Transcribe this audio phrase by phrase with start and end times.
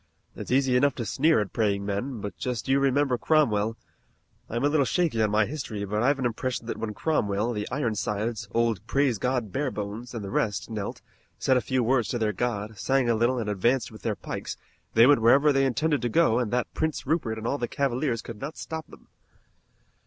[0.35, 3.77] "It's easy enough to sneer at praying men, but just you remember Cromwell.
[4.49, 7.67] I'm a little shaky on my history, but I've an impression that when Cromwell, the
[7.69, 11.03] Ironsides, old Praise God Barebones, and the rest knelt,
[11.37, 14.57] said a few words to their God, sang a little and advanced with their pikes,
[14.95, 18.23] they went wherever they intended to go and that Prince Rupert and all the Cavaliers
[18.23, 19.07] could not stop them."